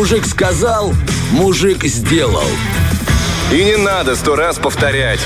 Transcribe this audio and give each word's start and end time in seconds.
Мужик 0.00 0.24
сказал, 0.24 0.94
мужик 1.30 1.84
сделал. 1.84 2.48
И 3.52 3.62
не 3.62 3.76
надо 3.76 4.16
сто 4.16 4.34
раз 4.34 4.58
повторять. 4.58 5.20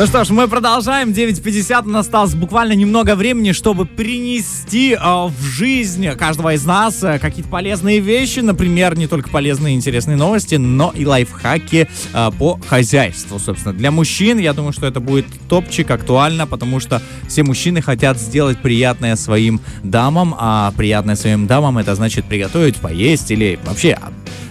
Ну 0.00 0.06
что 0.06 0.24
ж, 0.24 0.30
мы 0.30 0.48
продолжаем. 0.48 1.10
9.50 1.10 1.84
у 1.84 1.90
нас 1.90 2.06
осталось 2.06 2.34
буквально 2.34 2.72
немного 2.72 3.14
времени, 3.14 3.52
чтобы 3.52 3.84
принести 3.84 4.94
э, 4.94 4.98
в 4.98 5.42
жизнь 5.42 6.08
каждого 6.12 6.54
из 6.54 6.64
нас 6.64 7.04
э, 7.04 7.18
какие-то 7.18 7.50
полезные 7.50 8.00
вещи. 8.00 8.40
Например, 8.40 8.96
не 8.96 9.08
только 9.08 9.28
полезные 9.28 9.74
и 9.74 9.76
интересные 9.76 10.16
новости, 10.16 10.54
но 10.54 10.90
и 10.96 11.04
лайфхаки 11.04 11.86
э, 12.14 12.30
по 12.38 12.58
хозяйству. 12.66 13.38
Собственно, 13.38 13.74
для 13.74 13.90
мужчин, 13.90 14.38
я 14.38 14.54
думаю, 14.54 14.72
что 14.72 14.86
это 14.86 15.00
будет 15.00 15.26
топчик, 15.50 15.90
актуально, 15.90 16.46
потому 16.46 16.80
что 16.80 17.02
все 17.28 17.42
мужчины 17.42 17.82
хотят 17.82 18.18
сделать 18.18 18.56
приятное 18.56 19.16
своим 19.16 19.60
дамам, 19.82 20.34
а 20.38 20.72
приятное 20.78 21.14
своим 21.14 21.46
дамам 21.46 21.76
это 21.76 21.94
значит 21.94 22.24
приготовить, 22.24 22.76
поесть 22.76 23.30
или 23.30 23.58
вообще 23.66 23.98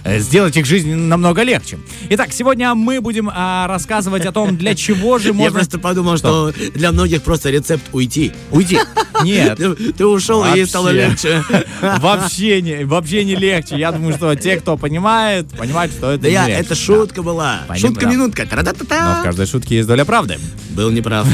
сделать 0.04 0.56
их 0.56 0.66
жизнь 0.66 0.94
намного 0.94 1.42
легче. 1.42 1.78
Итак, 2.10 2.32
сегодня 2.32 2.74
мы 2.74 3.00
будем 3.00 3.30
а, 3.32 3.66
рассказывать 3.66 4.26
о 4.26 4.32
том, 4.32 4.56
для 4.56 4.74
чего 4.74 5.18
же 5.18 5.32
можно... 5.32 5.44
Я 5.44 5.50
просто 5.50 5.78
подумал, 5.78 6.16
что 6.16 6.52
для 6.74 6.92
многих 6.92 7.22
просто 7.22 7.50
рецепт 7.50 7.84
уйти. 7.92 8.32
Уйти? 8.50 8.78
Нет. 9.24 9.60
Ты 9.96 10.06
ушел, 10.06 10.44
и 10.44 10.58
ей 10.58 10.66
стало 10.66 10.88
легче. 10.88 11.44
Вообще 11.98 12.62
не, 12.62 12.84
вообще 12.84 13.24
не 13.24 13.34
легче. 13.34 13.76
Я 13.78 13.92
думаю, 13.92 14.14
что 14.14 14.34
те, 14.34 14.56
кто 14.56 14.76
понимает, 14.76 15.48
понимают, 15.48 15.92
что 15.92 16.12
это 16.12 16.22
Да 16.22 16.28
не 16.28 16.34
я, 16.34 16.46
легче. 16.46 16.62
это 16.62 16.74
шутка 16.74 17.22
была. 17.22 17.60
Шутка-минутка. 17.76 18.46
Но 18.50 19.20
в 19.20 19.22
каждой 19.22 19.46
шутке 19.46 19.76
есть 19.76 19.88
доля 19.88 20.04
правды. 20.04 20.38
Был 20.70 20.90
неправ. 20.90 21.26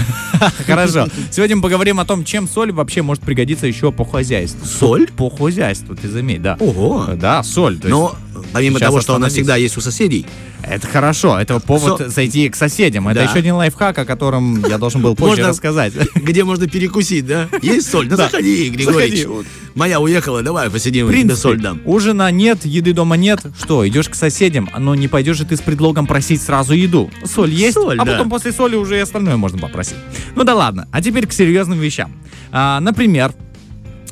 Хорошо. 0.66 1.08
Сегодня 1.30 1.56
мы 1.56 1.62
поговорим 1.62 2.00
о 2.00 2.04
том, 2.04 2.24
чем 2.24 2.48
соль 2.48 2.72
вообще 2.72 3.02
может 3.02 3.22
пригодиться 3.22 3.66
еще 3.66 3.92
по 3.92 4.04
хозяйству. 4.04 4.66
Соль? 4.66 5.08
По 5.08 5.30
хозяйству, 5.30 5.94
ты 5.94 6.08
заметь, 6.08 6.42
да. 6.42 6.56
Ого. 6.60 7.10
Да, 7.14 7.42
соль. 7.42 7.78
Но 7.84 8.16
помимо 8.56 8.78
Сейчас 8.78 8.88
того, 8.88 9.00
что 9.00 9.14
она 9.14 9.28
всегда 9.28 9.56
есть 9.56 9.76
у 9.76 9.80
соседей, 9.80 10.26
Это 10.62 10.86
хорошо, 10.88 11.38
это 11.38 11.60
повод 11.60 11.98
Со- 11.98 12.08
зайти 12.08 12.48
к 12.48 12.56
соседям. 12.56 13.06
Это 13.06 13.20
Да. 13.20 13.24
еще 13.26 13.38
один 13.38 13.54
лайфхак, 13.54 13.96
о 13.98 14.04
котором 14.04 14.64
я 14.68 14.78
должен 14.78 15.00
был 15.00 15.14
позже 15.14 15.36
Можно- 15.36 15.48
рассказать. 15.48 15.92
где 16.16 16.42
можно 16.42 16.66
перекусить, 16.66 17.24
да? 17.26 17.48
Есть 17.62 17.88
соль? 17.88 18.08
Да 18.08 18.16
Да. 18.16 18.24
заходи, 18.24 18.68
Григорьевич. 18.70 19.22
Заходи. 19.22 19.48
Моя 19.76 20.00
уехала, 20.00 20.42
давай 20.42 20.68
посидим, 20.70 21.08
тебе 21.08 21.36
соль 21.36 21.60
дам. 21.60 21.80
ужина 21.84 22.30
нет, 22.32 22.64
еды 22.64 22.92
дома 22.94 23.16
нет. 23.16 23.40
Что, 23.60 23.86
идешь 23.86 24.08
к 24.08 24.14
соседям, 24.16 24.68
но 24.76 24.94
не 24.96 25.06
пойдешь 25.06 25.36
же 25.36 25.44
ты 25.44 25.56
с 25.56 25.60
предлогом 25.60 26.06
просить 26.06 26.42
сразу 26.42 26.72
еду. 26.72 27.10
Соль 27.24 27.50
есть, 27.52 27.74
Соль, 27.74 27.98
а 28.00 28.04
да. 28.04 28.12
потом 28.12 28.30
после 28.30 28.52
соли 28.52 28.74
уже 28.74 28.96
и 28.96 29.00
остальное 29.00 29.36
можно 29.36 29.58
попросить. 29.58 29.96
Ну 30.34 30.42
да 30.44 30.54
ладно, 30.54 30.88
а 30.90 31.00
теперь 31.02 31.26
к 31.26 31.32
серьезным 31.32 31.78
вещам. 31.78 32.10
А, 32.52 32.80
например, 32.80 33.32
а, 33.32 33.45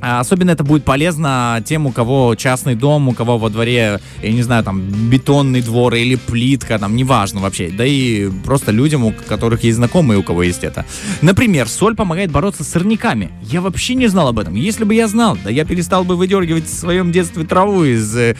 Особенно 0.05 0.51
это 0.51 0.65
будет 0.65 0.85
полезно 0.85 1.63
тем, 1.65 1.87
у 1.87 1.93
кого 1.93 2.35
частный 2.35 2.75
дом, 2.75 3.09
у 3.09 3.13
кого 3.15 3.39
во 3.39 3.49
дворе, 3.49 4.01
я 4.23 4.33
не 4.33 4.43
знаю, 4.43 4.63
там, 4.63 4.83
бетонный 4.83 5.63
двор 5.63 5.95
или 5.95 6.17
плитка, 6.17 6.79
там, 6.79 6.95
неважно 6.95 7.41
вообще. 7.41 7.71
Да 7.71 7.87
и 7.87 8.29
просто 8.45 8.71
людям, 8.71 9.05
у 9.05 9.13
которых 9.13 9.65
есть 9.65 9.77
знакомые, 9.77 10.19
у 10.19 10.23
кого 10.23 10.43
есть 10.43 10.63
это. 10.63 10.85
Например, 11.23 11.69
соль 11.69 11.97
помогает 11.97 12.31
бороться 12.31 12.65
с 12.65 12.69
сорняками. 12.69 13.31
Я 13.43 13.63
вообще 13.63 13.95
не 13.95 14.07
знал 14.09 14.29
об 14.29 14.39
этом. 14.39 14.55
Если 14.55 14.85
бы 14.85 14.95
я 14.95 15.09
знал, 15.09 15.39
да 15.43 15.49
я 15.49 15.65
перестал 15.65 16.05
бы 16.05 16.17
выдергивать 16.17 16.67
в 16.67 16.79
своем 16.79 17.11
детстве 17.11 17.45
траву 17.45 17.85
из 17.85 18.15
э, 18.17 18.37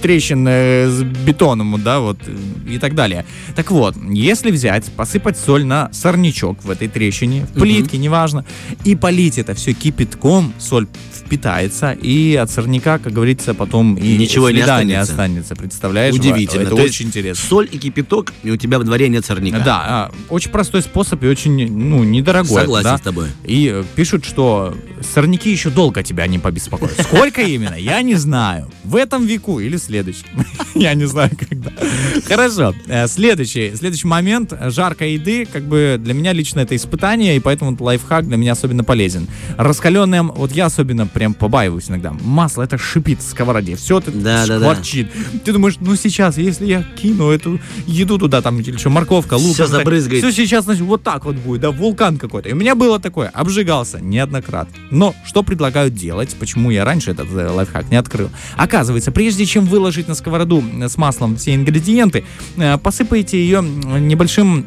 трещин 0.00 0.46
э, 0.48 0.88
с 0.88 1.02
бетоном, 1.02 1.82
да, 1.82 1.98
вот, 1.98 2.18
э, 2.26 2.74
и 2.74 2.78
так 2.78 2.94
далее. 2.94 3.24
Так 3.56 3.70
вот, 3.72 3.96
если 4.10 4.52
взять, 4.52 4.84
посыпать 4.92 5.36
соль 5.38 5.64
на 5.64 5.92
сорнячок 5.92 6.62
в 6.62 6.70
этой 6.70 6.86
трещине, 6.86 7.46
в 7.46 7.60
плитке, 7.60 7.98
неважно, 7.98 8.44
и 8.84 8.94
полить 8.94 9.38
это 9.38 9.54
все 9.54 9.72
кипятком, 9.72 10.52
соль 10.58 10.83
впитается, 11.12 11.92
и 11.92 12.34
от 12.34 12.50
сорняка, 12.50 12.98
как 12.98 13.12
говорится, 13.12 13.54
потом 13.54 13.94
и 13.96 14.16
Ничего 14.16 14.50
не 14.50 14.58
следа 14.58 14.82
не 14.84 14.94
останется. 14.94 15.12
останется. 15.12 15.56
Представляешь? 15.56 16.14
Удивительно. 16.14 16.62
Это 16.62 16.76
То 16.76 16.82
очень 16.82 17.06
интересно. 17.06 17.48
Соль 17.48 17.68
и 17.70 17.78
кипяток, 17.78 18.32
и 18.42 18.50
у 18.50 18.56
тебя 18.56 18.78
во 18.78 18.84
дворе 18.84 19.08
нет 19.08 19.24
сорняка. 19.24 19.60
Да, 19.60 19.80
а, 19.86 20.12
очень 20.28 20.50
простой 20.50 20.82
способ 20.82 21.22
и 21.22 21.26
очень, 21.26 21.70
ну, 21.70 22.04
недорогой. 22.04 22.60
Согласен 22.60 22.90
да? 22.90 22.98
с 22.98 23.00
тобой. 23.00 23.28
И 23.44 23.70
э, 23.72 23.84
пишут, 23.94 24.24
что 24.24 24.74
сорняки 25.14 25.50
еще 25.50 25.70
долго 25.70 26.02
тебя 26.02 26.26
не 26.26 26.38
побеспокоят. 26.38 27.00
Сколько 27.00 27.42
именно, 27.42 27.74
я 27.74 28.02
не 28.02 28.14
знаю. 28.14 28.70
В 28.84 28.96
этом 28.96 29.26
веку 29.26 29.60
или 29.60 29.76
следующем. 29.76 30.26
Я 30.74 30.94
не 30.94 31.04
знаю, 31.04 31.30
когда. 31.64 31.86
Хорошо. 32.26 32.74
Э, 32.86 33.06
Следующий, 33.06 33.74
следующий 33.76 34.06
момент. 34.06 34.52
Жаркой 34.68 35.14
еды, 35.14 35.46
как 35.50 35.62
бы 35.64 35.96
для 35.98 36.14
меня 36.14 36.32
лично 36.32 36.60
это 36.60 36.74
испытание, 36.76 37.36
и 37.36 37.40
поэтому 37.40 37.76
лайфхак 37.78 38.26
для 38.26 38.36
меня 38.36 38.52
особенно 38.52 38.84
полезен. 38.84 39.26
Раскаленное, 39.56 40.22
вот 40.22 40.52
я 40.52 40.66
особенно 40.66 41.06
прям 41.06 41.34
побаиваюсь 41.34 41.88
иногда. 41.88 42.12
Масло, 42.20 42.62
это 42.62 42.78
шипит 42.78 43.20
в 43.20 43.28
сковороде. 43.28 43.76
Все 43.76 43.98
это 43.98 44.10
Да, 44.10 44.46
да, 44.46 44.58
да. 44.58 44.58
шкварчит. 44.58 45.08
Ты 45.44 45.52
думаешь, 45.52 45.76
ну 45.80 45.96
сейчас, 45.96 46.38
если 46.38 46.66
я 46.66 46.82
кину 46.82 47.30
эту 47.30 47.60
еду 47.86 48.18
туда, 48.18 48.42
там, 48.42 48.60
или 48.60 48.76
что, 48.76 48.90
морковка, 48.90 49.34
лук. 49.34 49.54
Всё 49.54 49.66
забрызгает. 49.66 50.22
Все 50.22 50.32
сейчас, 50.32 50.64
значит, 50.64 50.82
вот 50.82 51.02
так 51.02 51.24
вот 51.24 51.36
будет, 51.36 51.62
да, 51.62 51.70
вулкан 51.70 52.18
какой-то. 52.18 52.48
И 52.48 52.52
у 52.52 52.56
меня 52.56 52.74
было 52.74 52.98
такое, 52.98 53.28
обжигался 53.28 54.00
неоднократно. 54.00 54.74
Но 54.90 55.14
что 55.24 55.42
предлагают 55.42 55.94
делать, 55.94 56.34
почему 56.38 56.70
я 56.70 56.84
раньше 56.84 57.10
этот 57.12 57.28
э, 57.32 57.48
лайфхак 57.48 57.90
не 57.90 57.96
открыл? 57.96 58.30
Оказывается, 58.56 59.12
прежде 59.12 59.46
чем 59.46 59.66
выложить 59.66 60.08
на 60.08 60.14
сковороду 60.14 60.62
э, 60.80 60.88
с 60.88 60.96
маслом 60.96 61.36
все 61.36 61.53
ингредиенты, 61.54 62.24
э, 62.56 62.78
посыпайте 62.78 63.38
ее 63.38 63.62
небольшим 63.62 64.66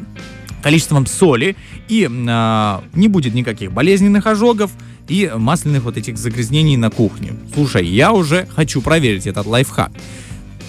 количеством 0.62 1.06
соли, 1.06 1.56
и 1.88 2.08
э, 2.08 2.80
не 2.94 3.08
будет 3.08 3.34
никаких 3.34 3.72
болезненных 3.72 4.26
ожогов 4.26 4.70
и 5.08 5.30
масляных 5.34 5.84
вот 5.84 5.96
этих 5.96 6.18
загрязнений 6.18 6.76
на 6.76 6.90
кухне. 6.90 7.32
Слушай, 7.54 7.86
я 7.86 8.12
уже 8.12 8.46
хочу 8.54 8.82
проверить 8.82 9.26
этот 9.26 9.46
лайфхак. 9.46 9.90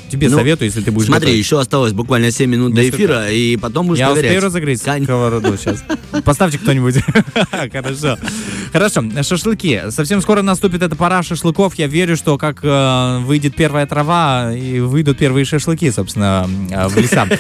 Тебе 0.10 0.30
Ну, 0.30 0.38
советую, 0.38 0.68
если 0.68 0.82
ты 0.82 0.92
будешь 0.92 1.08
Смотри, 1.08 1.28
готовить. 1.28 1.46
еще 1.46 1.60
осталось 1.60 1.94
буквально 1.94 2.32
7 2.32 2.50
минут 2.50 2.74
до 2.74 2.82
Несколько. 2.82 2.98
эфира, 2.98 3.32
и 3.32 3.58
потом 3.58 3.88
будешь 3.88 4.00
Я 4.00 4.08
проверять. 4.08 4.32
успею 4.32 4.46
разогреть 4.46 4.82
Кань- 4.82 5.04
сковороду 5.04 5.58
сейчас. 5.58 5.84
Поставьте 6.24 6.58
кто-нибудь. 6.58 6.96
Хорошо. 7.72 8.18
Хорошо. 8.74 9.04
Шашлыки. 9.24 9.82
Совсем 9.90 10.22
скоро 10.22 10.42
наступит 10.42 10.82
эта 10.82 10.96
пора 10.96 11.22
шашлыков. 11.24 11.76
Я 11.76 11.88
верю, 11.88 12.16
что 12.18 12.38
как 12.38 12.60
э, 12.64 13.20
выйдет 13.20 13.56
первая 13.56 13.86
трава, 13.86 14.54
и 14.54 14.80
выйдут 14.80 15.18
первые 15.18 15.46
шашлыки, 15.46 15.90
собственно, 15.92 16.48
э, 16.72 16.88
в 16.88 16.98
леса. 16.98 17.28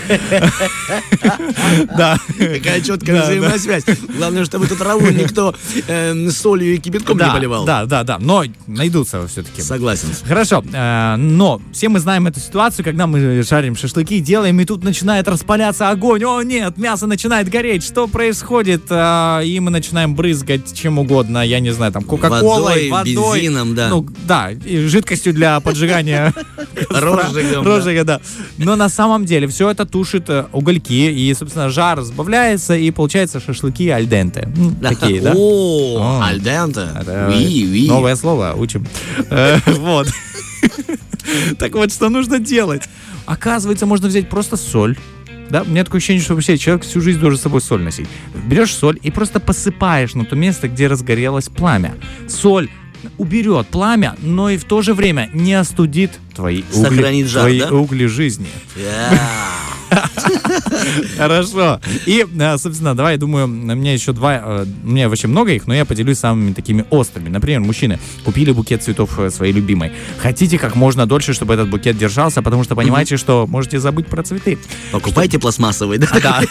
Да. 1.98 2.18
Какая 2.38 2.82
четкая 2.82 3.24
взаимосвязь. 3.24 3.84
Главное, 4.18 4.46
чтобы 4.46 4.66
эту 4.66 4.76
траву 4.76 5.08
никто 5.10 5.56
э, 5.88 6.30
солью 6.32 6.76
и 6.76 6.78
кипятком 6.78 7.18
не 7.18 7.26
поливал. 7.32 7.66
Да, 7.66 7.86
да, 7.86 8.04
да. 8.04 8.18
Но 8.20 8.44
найдутся 8.68 9.28
все-таки. 9.28 9.62
Согласен. 9.62 10.08
Хорошо, 10.28 10.64
э, 10.72 11.16
но 11.18 11.62
все 11.72 11.90
мы 11.90 12.00
знаем 12.00 12.28
эту 12.28 12.40
ситуацию, 12.40 12.59
когда 12.84 13.08
мы 13.08 13.42
жарим 13.42 13.76
шашлыки, 13.76 14.20
делаем, 14.20 14.60
и 14.60 14.66
тут 14.66 14.84
начинает 14.84 15.28
распаляться 15.28 15.90
огонь. 15.90 16.24
О, 16.26 16.42
нет, 16.42 16.78
мясо 16.78 17.08
начинает 17.08 17.48
гореть. 17.50 17.84
Что 17.84 18.08
происходит? 18.08 18.84
Э, 18.90 19.42
и 19.46 19.60
мы 19.60 19.72
начинаем 19.72 20.14
брызгать 20.16 20.74
чем 20.74 21.00
угодно, 21.00 21.46
я 21.46 21.60
не 21.62 21.72
знаю, 21.72 21.92
там, 21.94 22.04
кока-колой, 22.04 22.90
Водой, 22.90 23.16
водой. 23.16 23.40
бензином, 23.40 23.76
да. 23.76 23.88
Ну, 23.90 24.06
да, 24.28 24.52
и 24.52 24.88
жидкостью 24.88 25.34
для 25.34 25.60
поджигания 25.62 26.34
Розжигом. 26.90 27.66
Розжига, 27.66 28.04
да. 28.04 28.20
Но 28.58 28.76
на 28.76 28.90
самом 28.90 29.26
деле 29.26 29.48
все 29.48 29.70
это 29.70 29.86
тушит 29.86 30.30
э, 30.30 30.46
угольки, 30.52 30.92
и, 30.94 31.34
собственно, 31.34 31.70
жар 31.70 32.02
сбавляется, 32.02 32.76
и 32.76 32.92
получается 32.92 33.40
шашлыки 33.40 33.90
альденте. 33.90 34.42
М, 34.58 34.76
Такие, 34.82 35.22
да? 35.22 35.34
О, 35.36 36.22
альденте. 36.24 36.88
Ви. 37.30 37.88
Новое 37.88 38.16
слово 38.16 38.54
учим. 38.58 38.86
Э, 39.30 39.58
Вот. 39.80 40.08
Так 41.60 41.74
вот, 41.74 41.92
что 41.92 42.10
нужно 42.10 42.40
делать? 42.40 42.84
Оказывается, 43.26 43.86
можно 43.86 44.08
взять 44.08 44.30
просто 44.30 44.58
соль. 44.58 44.98
Да, 45.50 45.64
у 45.64 45.66
меня 45.66 45.84
такое 45.84 45.98
ощущение, 45.98 46.24
что 46.24 46.36
вообще 46.36 46.58
человек 46.58 46.84
всю 46.84 47.02
жизнь 47.02 47.20
должен 47.20 47.40
с 47.40 47.44
собой 47.44 47.62
соль 47.62 47.82
носить. 47.82 48.08
Берешь 48.46 48.74
соль 48.74 49.00
и 49.02 49.10
просто 49.10 49.40
посыпаешь 49.40 50.14
на 50.14 50.26
то 50.26 50.36
место, 50.36 50.68
где 50.68 50.88
разгорелось 50.88 51.50
пламя. 51.50 51.96
Соль 52.28 52.70
уберет 53.18 53.68
пламя, 53.68 54.16
но 54.22 54.50
и 54.50 54.58
в 54.58 54.66
то 54.66 54.82
же 54.82 54.94
время 54.94 55.30
не 55.34 55.54
остудит 55.54 56.12
твои 56.36 56.64
угли, 56.74 56.84
Сохранит 56.84 57.28
жар, 57.28 57.44
твои 57.44 57.60
да? 57.62 57.74
угли 57.74 58.06
жизни. 58.06 58.48
Я. 58.76 59.20
Хорошо. 61.18 61.80
И, 62.06 62.26
э, 62.40 62.58
собственно, 62.58 62.96
давай, 62.96 63.14
я 63.14 63.20
думаю, 63.20 63.46
у 63.46 63.48
меня 63.48 63.94
еще 63.94 64.14
два, 64.14 64.42
э, 64.44 64.66
у 64.84 64.88
меня 64.88 65.10
вообще 65.10 65.28
много 65.28 65.52
их, 65.54 65.68
но 65.68 65.74
я 65.74 65.86
поделюсь 65.86 66.20
самыми 66.20 66.54
такими 66.54 66.86
острыми. 66.90 67.30
Например, 67.30 67.60
мужчины 67.62 68.00
купили 68.24 68.52
букет 68.52 68.84
цветов 68.84 69.20
э, 69.20 69.30
своей 69.30 69.54
любимой. 69.54 69.92
Хотите 70.20 70.58
как 70.58 70.76
можно 70.76 71.06
дольше, 71.06 71.34
чтобы 71.34 71.54
этот 71.54 71.70
букет 71.70 71.98
держался, 71.98 72.42
потому 72.42 72.64
что 72.64 72.76
понимаете, 72.76 73.18
что 73.18 73.48
можете 73.48 73.80
забыть 73.80 74.08
про 74.08 74.24
цветы. 74.24 74.58
Покупайте 74.92 75.40
пластмассовый, 75.40 75.98
да? 75.98 76.08
Да. 76.22 76.42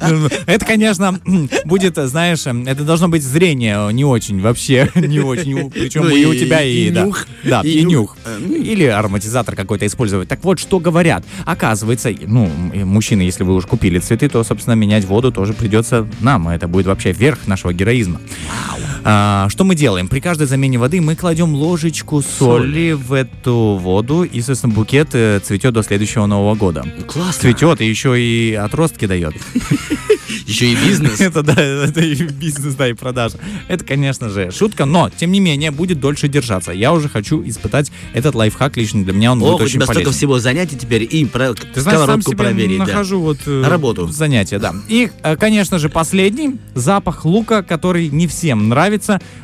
Это, 0.46 0.64
конечно, 0.64 1.18
будет, 1.64 1.96
знаешь, 1.96 2.46
это 2.46 2.84
должно 2.84 3.08
быть 3.08 3.22
зрение 3.22 3.92
не 3.92 4.04
очень 4.04 4.40
вообще, 4.40 4.90
не 4.94 5.20
очень, 5.20 5.70
причем 5.70 6.02
Ну 6.04 6.10
и 6.10 6.24
у 6.24 6.34
тебя, 6.34 6.62
и 6.62 6.90
да. 6.90 7.04
нюх. 7.04 7.26
Да, 7.44 7.60
И 7.62 7.82
нюх. 7.84 8.16
ну. 8.38 8.54
Или 8.54 8.84
ароматизатор 8.84 9.54
какой-то 9.54 9.86
использовать. 9.86 10.28
Так 10.28 10.42
вот, 10.44 10.58
что 10.58 10.78
говорят. 10.78 11.24
Оказывается, 11.44 12.12
ну, 12.26 12.50
мужчины, 12.56 13.22
если 13.22 13.44
вы 13.44 13.54
уж 13.54 13.66
купили 13.66 13.98
цветы, 13.98 14.28
то, 14.28 14.42
собственно, 14.44 14.74
менять 14.74 15.04
воду 15.04 15.32
тоже 15.32 15.52
придется 15.52 16.06
нам. 16.20 16.48
Это 16.48 16.68
будет 16.68 16.86
вообще 16.86 17.12
верх 17.12 17.46
нашего 17.46 17.72
героизма. 17.72 18.20
А, 19.08 19.48
что 19.50 19.62
мы 19.62 19.76
делаем? 19.76 20.08
При 20.08 20.18
каждой 20.18 20.48
замене 20.48 20.78
воды 20.78 21.00
мы 21.00 21.14
кладем 21.14 21.54
ложечку 21.54 22.22
соли 22.22 22.90
в 22.90 23.12
эту 23.12 23.78
воду, 23.80 24.24
и, 24.24 24.38
соответственно, 24.40 24.74
букет 24.74 25.10
э, 25.12 25.38
цветет 25.38 25.74
до 25.74 25.84
следующего 25.84 26.26
Нового 26.26 26.56
года. 26.56 26.84
Классно. 27.06 27.40
Цветет 27.40 27.80
и 27.80 27.86
еще 27.86 28.20
и 28.20 28.54
отростки 28.54 29.06
дает. 29.06 29.34
Еще 30.46 30.72
и 30.72 30.76
бизнес. 30.76 31.20
Это 31.20 31.42
да, 31.42 31.54
это 31.60 32.00
и 32.00 32.14
бизнес, 32.14 32.74
да, 32.74 32.88
и 32.88 32.92
продажа. 32.92 33.38
Это, 33.68 33.84
конечно 33.84 34.28
же, 34.28 34.50
шутка, 34.52 34.84
но, 34.84 35.10
тем 35.10 35.32
не 35.32 35.40
менее, 35.40 35.70
будет 35.70 35.98
дольше 36.00 36.28
держаться. 36.28 36.72
Я 36.72 36.92
уже 36.92 37.08
хочу 37.08 37.42
испытать 37.46 37.90
этот 38.12 38.34
лайфхак 38.34 38.76
лично 38.76 39.04
для 39.04 39.12
меня, 39.12 39.32
он 39.32 39.40
будет 39.40 39.60
у 39.60 39.64
очень 39.64 39.74
тебя 39.74 39.86
столько 39.86 40.00
полезен. 40.02 40.12
всего 40.16 40.38
занятий 40.38 40.76
теперь 40.76 41.02
и 41.08 41.24
про 41.24 41.54
Ты 41.54 41.80
знаешь, 41.80 42.06
сам 42.06 42.22
себе 42.22 42.36
проверить. 42.36 42.78
да. 42.78 42.86
нахожу 42.86 43.20
вот 43.20 43.38
э, 43.46 43.50
На 43.50 43.68
работу. 43.68 44.06
занятия, 44.08 44.58
да. 44.58 44.74
И, 44.88 45.10
э, 45.22 45.36
конечно 45.36 45.78
же, 45.78 45.88
последний 45.88 46.56
запах 46.74 47.24
лука, 47.24 47.62
который 47.62 48.08
не 48.08 48.26
всем 48.26 48.68
нравится, 48.68 48.95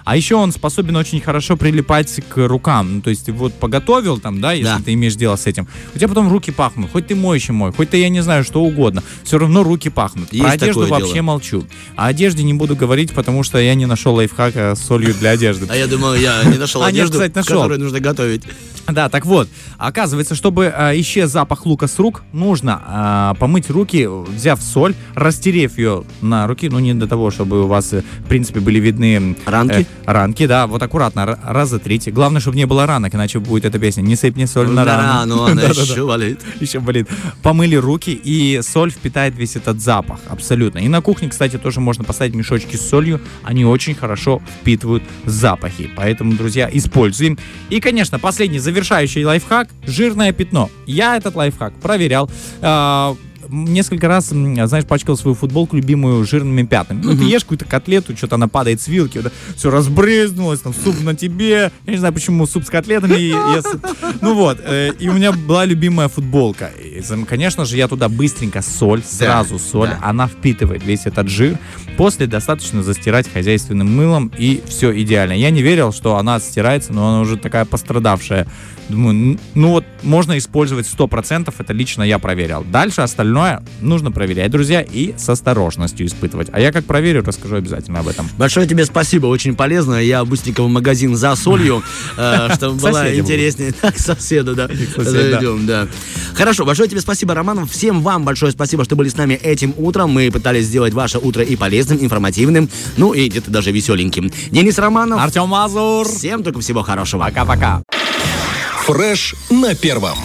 а 0.05 0.17
еще 0.17 0.37
он 0.37 0.53
способен 0.53 0.97
очень 0.97 1.21
хорошо 1.21 1.57
прилипать 1.57 2.21
к 2.29 2.47
рукам. 2.47 2.97
Ну, 2.97 3.01
то 3.03 3.11
есть 3.11 3.29
вот 3.31 3.53
поготовил 3.55 4.19
там, 4.19 4.41
да, 4.41 4.53
если 4.53 4.65
Да. 4.79 4.81
ты 4.85 4.93
имеешь 4.95 5.15
дело 5.15 5.37
с 5.37 5.47
этим, 5.47 5.67
у 5.95 5.99
тебя 5.99 6.09
потом 6.09 6.29
руки 6.31 6.51
пахнут, 6.51 6.91
хоть 6.93 7.07
ты 7.07 7.15
моющий 7.15 7.53
мой, 7.55 7.73
хоть 7.73 7.91
ты, 7.91 7.99
я 7.99 8.09
не 8.09 8.23
знаю, 8.23 8.45
что 8.45 8.63
угодно, 8.63 9.03
все 9.25 9.39
равно 9.39 9.63
руки 9.63 9.89
пахнут. 9.91 10.33
Есть 10.33 10.45
Про 10.45 10.53
одежду 10.53 10.87
вообще 10.87 11.13
дело. 11.15 11.25
молчу. 11.25 11.65
О 11.97 12.07
одежде 12.07 12.43
не 12.43 12.55
буду 12.55 12.77
говорить, 12.77 13.13
потому 13.15 13.43
что 13.43 13.59
я 13.59 13.75
не 13.75 13.87
нашел 13.87 14.15
лайфхака 14.15 14.75
с 14.75 14.81
солью 14.83 15.15
для 15.15 15.31
одежды. 15.31 15.67
А 15.71 15.77
я 15.77 15.87
думаю, 15.87 16.21
я 16.21 16.43
не 16.45 16.59
нашел 16.59 16.83
А, 16.83 16.87
одежду, 16.87 17.19
которую 17.33 17.79
нужно 17.81 18.01
готовить. 18.01 18.43
Да, 18.89 19.09
так 19.09 19.25
вот, 19.27 19.49
оказывается, 19.79 20.35
чтобы 20.35 20.65
э, 20.77 21.01
исчез 21.01 21.31
запах 21.31 21.67
лука 21.67 21.87
с 21.87 21.99
рук, 22.01 22.23
нужно 22.33 23.33
э, 23.35 23.39
помыть 23.39 23.71
руки, 23.71 24.07
взяв 24.07 24.61
соль, 24.61 24.95
растерев 25.15 25.79
ее 25.79 26.03
на 26.21 26.49
руки, 26.49 26.69
ну 26.69 26.81
не 26.81 26.93
до 26.93 27.07
того, 27.07 27.31
чтобы 27.31 27.63
у 27.63 27.67
вас, 27.69 27.93
в 27.93 28.03
принципе, 28.29 28.59
были 28.59 28.81
видны 28.81 29.37
Ранки? 29.47 29.87
э, 30.07 30.13
ранки, 30.13 30.47
да, 30.47 30.67
вот 30.67 30.83
аккуратно, 30.83 31.39
раза 31.45 31.79
трите. 31.79 32.11
Главное, 32.11 32.41
чтобы 32.41 32.57
не 32.57 32.67
было 32.67 32.87
ранок, 32.87 33.15
иначе 33.15 33.39
будет 33.39 33.65
эта 33.65 33.79
песня 33.79 34.03
«Не 34.03 34.17
сыпь 34.17 34.37
мне 34.37 34.47
соль 34.47 34.69
на 34.69 34.85
рану». 34.85 35.03
рану, 35.03 35.43
она 35.45 35.55
Да-да-да. 35.63 35.83
еще 35.83 36.07
болит. 36.07 36.41
Еще 36.61 36.81
болит. 36.81 37.09
Помыли 37.43 37.77
руки, 37.77 38.11
и 38.13 38.61
соль 38.63 38.91
впитает 38.91 39.35
весь 39.37 39.57
этот 39.57 39.81
запах. 39.81 40.21
Абсолютно. 40.29 40.79
И 40.79 40.89
на 40.89 41.01
кухне, 41.01 41.29
кстати, 41.29 41.59
тоже 41.59 41.81
можно 41.81 42.05
поставить 42.05 42.35
мешочки 42.35 42.77
с 42.77 42.89
солью. 42.89 43.21
Они 43.43 43.65
очень 43.65 43.95
хорошо 43.95 44.41
впитывают 44.61 45.03
запахи. 45.25 45.91
Поэтому, 45.97 46.35
друзья, 46.35 46.69
используем. 46.73 47.39
И, 47.71 47.81
конечно, 47.81 48.19
последний 48.19 48.59
завершающий 48.59 49.25
лайфхак– 49.25 49.69
жирное 49.87 50.33
пятно. 50.33 50.71
Я 50.87 51.17
этот 51.17 51.35
лайфхак 51.35 51.75
проверял. 51.81 52.31
Несколько 53.53 54.09
раз, 54.09 54.29
знаешь, 54.29 54.87
пачкал 54.87 55.17
свою 55.17 55.35
футболку 55.35 55.77
любимую 55.77 56.25
жирными 56.25 56.63
пятнами. 56.63 57.03
Ну, 57.05 57.17
ты 57.17 57.25
ешь 57.25 57.43
какую-то 57.43 57.67
котлету, 57.67 58.17
что-то 58.17 58.37
она 58.37 58.49
падает 58.49 58.81
с 58.81 58.89
вилки, 58.89 59.19
вот, 59.19 59.31
все 59.55 59.71
разбрызнулось, 59.71 60.61
там, 60.61 60.73
суп 60.73 61.01
на 61.03 61.15
тебе. 61.15 61.71
Я 61.87 61.93
не 61.93 61.99
знаю, 61.99 62.15
почему 62.15 62.47
суп 62.47 62.65
с 62.65 62.71
котлетами. 62.71 63.15
я 63.15 63.63
Ну 64.23 64.35
вот, 64.35 64.59
э, 64.65 64.93
и 64.99 65.09
у 65.09 65.13
меня 65.13 65.33
была 65.33 65.67
любимая 65.67 66.09
футболка. 66.09 66.71
И, 66.83 67.03
конечно 67.29 67.67
же, 67.67 67.77
я 67.77 67.89
туда 67.89 68.09
быстренько 68.09 68.63
соль, 68.63 69.03
сразу 69.03 69.59
соль, 69.59 69.91
да. 69.91 69.99
она 70.03 70.27
впитывает 70.29 70.85
весь 70.85 71.05
этот 71.05 71.29
жир. 71.29 71.59
После 71.99 72.27
достаточно 72.27 72.83
застирать 72.83 73.31
хозяйственным 73.31 73.95
мылом, 73.95 74.33
и 74.39 74.63
все 74.67 74.99
идеально. 75.03 75.35
Я 75.35 75.51
не 75.51 75.61
верил, 75.61 75.93
что 75.93 76.17
она 76.17 76.41
стирается, 76.41 76.93
но 76.93 77.09
она 77.09 77.21
уже 77.21 77.37
такая 77.37 77.67
пострадавшая. 77.67 78.47
Думаю, 78.93 79.39
ну 79.55 79.71
вот 79.71 79.85
можно 80.03 80.37
использовать 80.37 80.87
100%, 80.87 81.53
это 81.59 81.73
лично 81.73 82.03
я 82.03 82.19
проверял. 82.19 82.63
Дальше 82.63 83.01
остальное 83.01 83.63
нужно 83.81 84.13
проверять, 84.13 84.51
друзья, 84.51 84.83
и 84.83 85.15
с 85.17 85.27
осторожностью 85.31 86.07
испытывать. 86.07 86.49
А 86.53 86.61
я 86.61 86.73
как 86.73 86.85
проверю, 86.85 87.25
расскажу 87.25 87.57
обязательно 87.57 88.01
об 88.01 88.09
этом. 88.09 88.29
Большое 88.37 88.67
тебе 88.67 88.85
спасибо, 88.85 89.29
очень 89.29 89.57
полезно. 89.57 89.95
Я 89.95 90.27
быстренько 90.27 90.63
в 90.63 90.69
магазин 90.69 91.17
за 91.17 91.35
солью, 91.37 91.83
э, 92.19 92.55
чтобы 92.55 92.79
было 92.79 93.19
интереснее. 93.19 93.73
Так, 93.83 93.99
соседу, 93.99 94.55
да, 94.55 94.69
зайдем, 94.97 95.67
да. 95.67 95.89
Хорошо, 96.35 96.65
большое 96.65 96.89
тебе 96.89 97.01
спасибо, 97.01 97.35
Роман. 97.35 97.67
Всем 97.67 98.03
вам 98.03 98.25
большое 98.25 98.53
спасибо, 98.53 98.85
что 98.85 98.95
были 98.95 99.09
с 99.09 99.17
нами 99.17 99.35
этим 99.35 99.75
утром. 99.77 100.11
Мы 100.11 100.31
пытались 100.31 100.67
сделать 100.67 100.93
ваше 100.93 101.19
утро 101.19 101.43
и 101.43 101.57
полезным, 101.57 101.99
информативным, 102.01 102.69
ну 102.97 103.13
и 103.13 103.29
где-то 103.29 103.51
даже 103.51 103.73
веселеньким. 103.73 104.31
Денис 104.51 104.79
Романов. 104.79 105.21
Артем 105.21 105.49
Мазур! 105.49 106.07
Всем 106.07 106.43
только 106.43 106.61
всего 106.61 106.83
хорошего. 106.83 107.23
Пока-пока! 107.25 107.83
Фреш 108.87 109.35
на 109.49 109.77
первом. 109.77 110.19